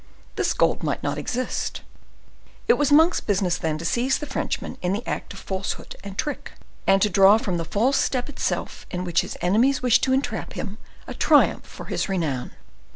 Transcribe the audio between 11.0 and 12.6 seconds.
a triumph for his renown.